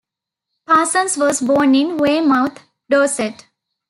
[0.65, 2.57] Parsons was born in Weymouth,
[2.89, 3.45] Dorset.